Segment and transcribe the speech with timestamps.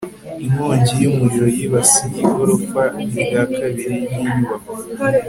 [0.45, 2.81] inkongi y'umuriro yibasiye igorofa
[3.23, 4.71] rya kabiri ry'inyubako